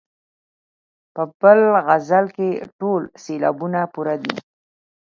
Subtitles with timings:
[1.13, 4.35] په بل غزل کې ټول سېلابونه پوره دي.